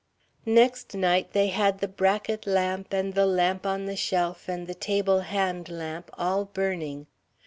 Next 0.47 0.95
night 0.95 1.31
they 1.33 1.49
had 1.49 1.77
the 1.77 1.87
bracket 1.87 2.47
lamp 2.47 2.91
and 2.91 3.13
the 3.13 3.27
lamp 3.27 3.67
on 3.67 3.85
the 3.85 3.95
shelf 3.95 4.49
and 4.49 4.65
the 4.65 4.73
table 4.73 5.19
hand 5.19 5.69
lamp 5.69 6.09
all 6.17 6.45
burning. 6.45 7.05